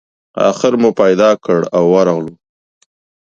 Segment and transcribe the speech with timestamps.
[0.49, 2.33] آخر مو پیدا کړ او ورغلو.